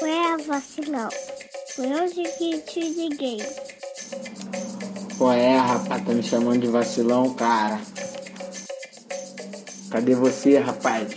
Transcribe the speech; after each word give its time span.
É 0.00 0.32
a 0.32 0.36
vacilão? 0.36 1.08
Foi 1.74 1.86
onde 1.86 2.22
que 2.22 2.58
te 2.58 2.80
liguei. 2.80 3.44
Qual 5.18 5.32
é, 5.32 5.56
rapaz? 5.56 6.04
Tá 6.04 6.12
me 6.12 6.22
chamando 6.22 6.60
de 6.60 6.68
vacilão, 6.68 7.34
cara? 7.34 7.80
Cadê 9.90 10.14
você, 10.14 10.58
rapaz? 10.58 11.08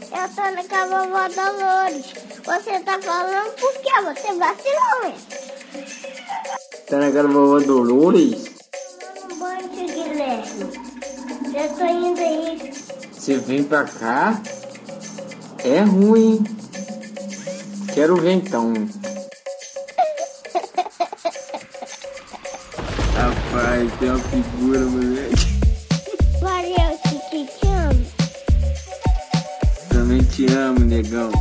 Eu 0.00 0.28
tô 0.34 0.50
na 0.50 0.64
casa 0.64 1.06
vovó 1.06 1.28
Dolores. 1.28 2.06
Você 2.44 2.80
tá 2.80 3.00
falando 3.00 3.54
por 3.54 3.72
quê? 3.74 3.90
Você 4.02 4.34
vacilou, 4.34 5.04
hein? 5.04 5.14
Tá 6.88 6.96
na 6.96 7.12
casa 7.12 7.22
da 7.22 7.28
vovó 7.28 7.60
Dolores? 7.60 8.50
Um 9.30 9.38
banho, 9.38 9.68
tio 9.68 9.86
Guilherme. 9.86 10.88
Eu 11.54 11.76
tô 11.76 11.84
indo 11.84 12.20
aí. 12.20 12.72
Você 13.12 13.36
vem 13.38 13.62
pra 13.62 13.84
cá? 13.84 14.42
É 15.64 15.80
ruim. 15.80 16.57
Quero 17.98 18.14
ver 18.14 18.30
então. 18.30 18.72
Rapaz, 23.12 23.92
tem 23.98 24.10
uma 24.10 24.18
figura, 24.20 24.78
moleque. 24.78 25.58
Valeu, 26.40 26.96
Titi, 27.02 27.50
te 27.58 27.66
amo. 27.66 28.06
Também 29.88 30.22
te 30.22 30.46
amo, 30.46 30.78
negão. 30.78 31.32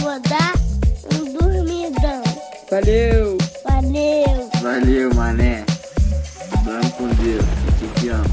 Vou 0.00 0.20
dar 0.20 0.52
um 1.14 1.32
dormidão. 1.32 2.22
Valeu! 2.70 3.38
Valeu. 3.64 4.50
Valeu, 4.60 5.14
mané. 5.14 5.64
Vamos 6.62 6.92
com 6.92 7.08
Deus. 7.08 7.44
Te, 7.78 8.00
te 8.02 8.08
amo. 8.10 8.24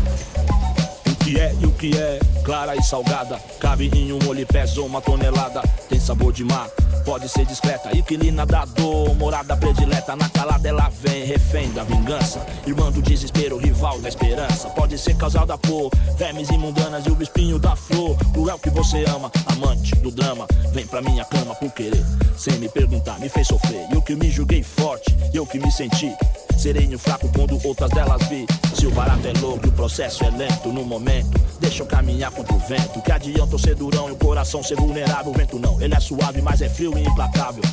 O 1.07 1.15
que 1.23 1.39
é 1.39 1.55
e 1.61 1.65
o 1.65 1.71
que 1.71 1.97
é? 1.97 2.30
Clara 2.43 2.75
e 2.75 2.83
salgada. 2.83 3.39
Cabe 3.59 3.89
em 3.93 4.11
um 4.11 4.19
molho 4.23 4.41
e 4.41 4.45
pesa 4.45 4.81
uma 4.81 5.01
tonelada. 5.01 5.61
Tem 5.87 5.99
sabor 5.99 6.33
de 6.33 6.43
mar, 6.43 6.67
pode 7.05 7.29
ser 7.29 7.45
discreta. 7.45 7.95
Inquilina 7.95 8.45
da 8.45 8.65
dor, 8.65 9.13
morada 9.15 9.55
predileta. 9.55 10.15
Na 10.15 10.27
calada 10.29 10.67
ela 10.67 10.89
vem, 10.89 11.23
refém 11.25 11.71
da 11.71 11.83
vingança. 11.83 12.45
Irmã 12.65 12.91
do 12.91 13.01
desespero, 13.01 13.57
rival 13.57 13.99
da 13.99 14.09
esperança. 14.09 14.69
Pode 14.69 14.97
ser 14.97 15.15
causada 15.15 15.57
por 15.57 15.91
vermes 16.17 16.49
imundanas 16.49 17.05
e 17.05 17.11
o 17.11 17.21
espinho 17.21 17.59
da 17.59 17.75
flor. 17.75 18.17
Cruel 18.33 18.57
que 18.57 18.69
você 18.69 19.03
ama, 19.05 19.31
amante 19.45 19.95
do 19.97 20.11
drama. 20.11 20.47
Vem 20.71 20.85
pra 20.87 21.01
minha 21.01 21.25
cama 21.25 21.53
por 21.55 21.71
querer. 21.71 22.03
Sem 22.37 22.57
me 22.57 22.69
perguntar, 22.69 23.19
me 23.19 23.29
fez 23.29 23.47
sofrer. 23.47 23.87
Eu 23.91 24.01
que 24.01 24.15
me 24.15 24.31
julguei 24.31 24.63
forte, 24.63 25.15
eu 25.33 25.45
que 25.45 25.59
me 25.59 25.71
senti. 25.71 26.11
Serei 26.57 26.95
fraco 26.97 27.27
quando 27.35 27.59
outras 27.65 27.89
delas 27.89 28.21
vi. 28.27 28.45
Se 28.75 28.85
o 28.85 28.91
barato 28.91 29.27
é 29.27 29.33
louco 29.39 29.67
o 29.67 29.71
processo 29.71 30.23
é 30.23 30.29
lento 30.29 30.69
no 30.69 30.83
momento. 30.83 31.39
Deixa 31.71 31.83
eu 31.83 31.87
caminhar 31.87 32.29
contra 32.31 32.53
o 32.53 32.59
vento. 32.59 33.01
Que 33.01 33.13
adianta 33.13 33.55
eu 33.55 33.57
ser 33.57 33.75
durão 33.75 34.09
e 34.09 34.11
o 34.11 34.15
coração 34.17 34.61
ser 34.61 34.75
vulnerável. 34.75 35.31
O 35.31 35.33
vento 35.33 35.57
não, 35.57 35.81
ele 35.81 35.95
é 35.95 35.99
suave, 36.01 36.41
mas 36.41 36.61
é 36.61 36.67
frio 36.67 36.97
e 36.97 37.01
implacável. 37.01 37.63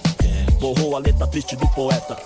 Borrou 0.61 0.95
a 0.95 1.01
letra 1.01 1.27
triste 1.27 1.57
do 1.57 1.67
poeta. 1.71 2.17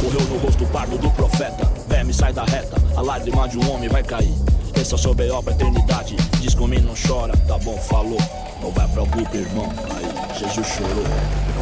Correu 0.00 0.26
no 0.30 0.38
rosto 0.38 0.64
pardo 0.68 0.96
do 0.96 1.10
profeta. 1.10 1.70
Verme 1.86 2.14
sai 2.14 2.32
da 2.32 2.44
reta, 2.44 2.76
a 2.96 3.02
lágrima 3.02 3.46
de 3.46 3.58
um 3.58 3.74
homem 3.74 3.90
vai 3.90 4.02
cair. 4.02 4.32
Pensa 4.72 4.96
sobre 4.96 5.28
a 5.28 5.34
obra 5.34 5.52
eternidade. 5.52 6.16
Diz 6.40 6.54
comigo 6.54 6.86
não 6.86 6.94
chora, 6.94 7.36
tá 7.46 7.58
bom, 7.58 7.76
falou. 7.76 8.18
Não 8.62 8.70
vai 8.70 8.88
preocupa, 8.88 9.36
irmão. 9.36 9.70
Aí, 9.94 10.38
Jesus 10.38 10.66
chorou. 10.66 11.04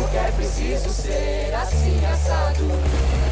Porque 0.00 0.16
é 0.16 0.30
preciso 0.30 0.90
ser 0.90 1.52
assim 1.56 2.06
assado. 2.06 3.29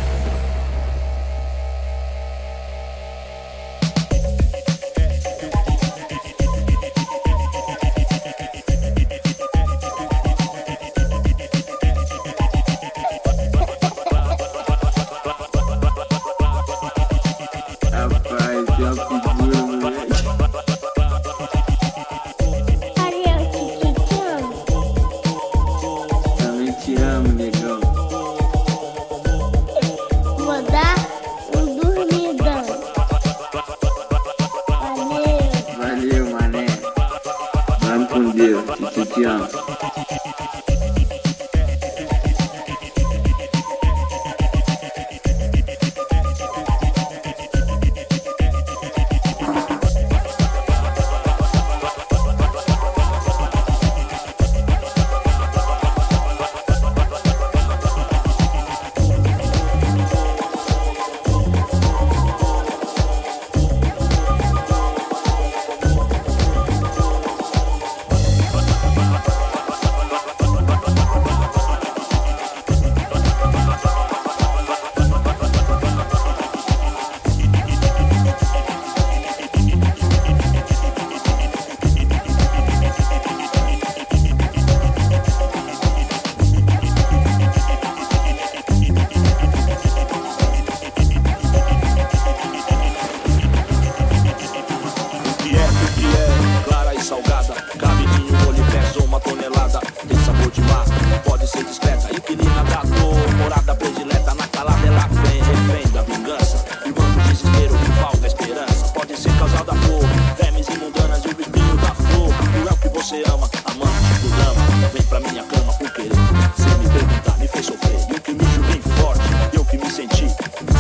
você 113.09 113.23
ama, 113.33 113.49
amante 113.65 114.21
do 114.21 114.29
drama. 114.29 114.89
Vem 114.93 115.03
pra 115.05 115.21
minha 115.21 115.43
cama 115.45 115.73
por 115.73 115.91
querer, 115.93 116.13
sem 116.59 116.79
me 116.79 116.91
perguntar, 116.91 117.39
me 117.39 117.49
fez 117.49 117.65
sofrer. 117.65 118.01
E 118.07 118.13
o 118.13 118.21
que 118.21 118.33
me 118.33 118.45
julguei 118.55 118.83
forte, 119.01 119.23
eu 119.55 119.65
que 119.65 119.79
me 119.79 119.91
senti. 119.91 120.29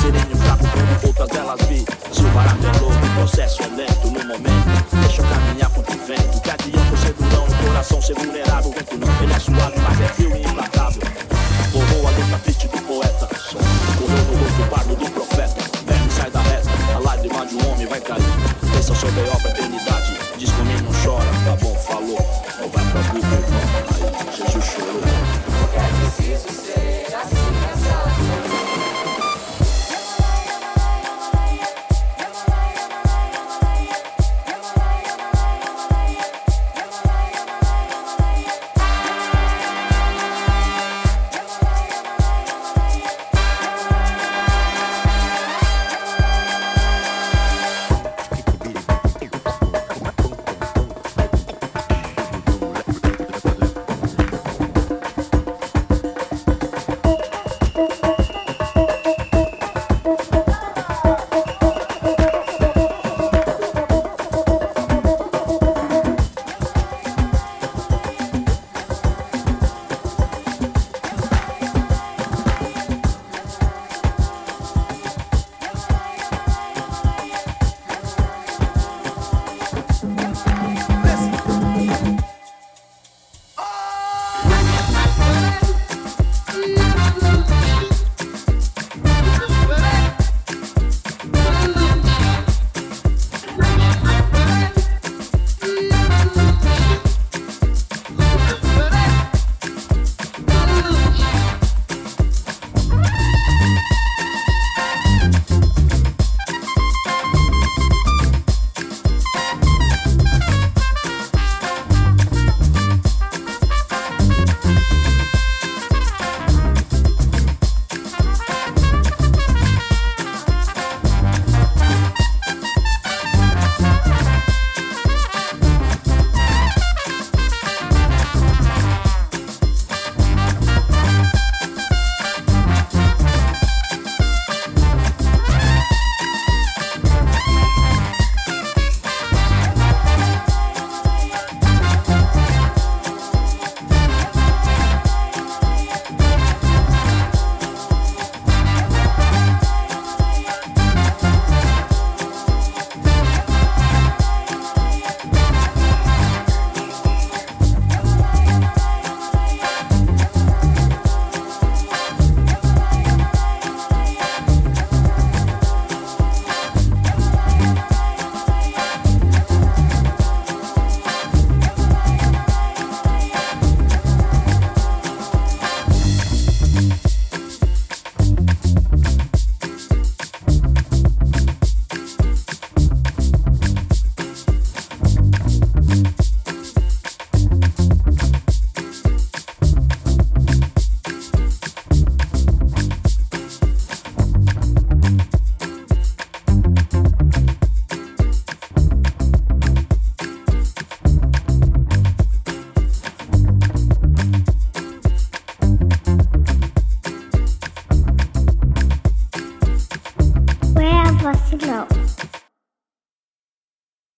Sereno 0.02 0.36
fraco 0.36 0.64
quando 0.68 1.06
outras 1.06 1.28
delas 1.30 1.60
vi. 1.68 1.86
Se 2.12 2.20
o 2.20 2.28
barato 2.28 2.66
é 2.66 2.80
louco, 2.80 2.98
o 2.98 3.14
processo 3.14 3.62
é 3.62 3.66
lento 3.68 4.08
no 4.08 4.24
momento. 4.26 4.68
Deixa 5.00 5.22
eu 5.22 5.26
caminhar 5.26 5.70
com 5.70 5.80
o 5.80 5.84
que. 5.84 5.98
Que 5.98 6.50
adianta 6.50 6.94
o 6.94 7.22
durão, 7.22 7.44
o 7.44 7.64
coração 7.64 8.02
ser 8.02 8.14
vulnerável. 8.14 8.72
Vento 8.72 8.98
não, 8.98 9.22
ele 9.22 9.32
é 9.32 9.38
suave, 9.38 9.80
mas 9.80 10.00
é 10.00 10.08
frio 10.08 10.36
e 10.36 10.42
implacável. 10.42 11.02
Corrou 11.72 12.08
a 12.08 12.10
letra 12.10 12.38
triste 12.44 12.68
do 12.68 12.78
poeta. 12.82 13.28
Correu 13.96 14.24
no 14.24 14.36
rosto 14.36 14.70
pardo 14.70 14.96
do 14.96 15.10
profeta. 15.10 15.64
Verme 15.86 16.10
sai 16.10 16.30
da 16.30 16.40
reta, 16.40 16.70
a 16.94 16.98
lágrima 16.98 17.46
de 17.46 17.54
um 17.56 17.72
homem 17.72 17.86
vai 17.86 18.00
cair. 18.00 18.22
Pensa 18.72 18.94
sobre 18.94 19.20
a 19.20 19.32
obra, 19.34 19.50
eternidade. 19.50 20.18
Diz 20.36 20.52
comigo, 20.52 20.82
não 20.82 20.92
chora, 21.02 21.30
tá 21.44 21.56
bom. 21.56 21.77
Of 22.08 22.74
a 22.74 23.07